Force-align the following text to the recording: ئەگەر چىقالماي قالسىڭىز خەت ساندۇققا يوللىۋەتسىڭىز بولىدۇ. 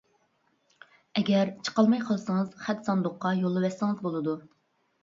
ئەگەر 1.21 1.51
چىقالماي 1.67 2.01
قالسىڭىز 2.09 2.59
خەت 2.65 2.83
ساندۇققا 2.89 3.39
يوللىۋەتسىڭىز 3.45 4.07
بولىدۇ. 4.09 4.41